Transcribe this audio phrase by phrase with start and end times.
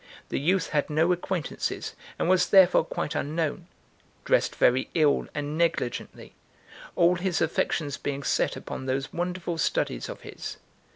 [0.29, 3.67] The youth had no acquaintances, and was therefore quite unknown;
[4.25, 6.33] dressed very ill and negligently;
[6.95, 10.57] all his affections being set upon those wonderful studies of his.